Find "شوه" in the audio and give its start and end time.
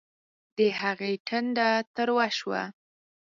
2.37-2.61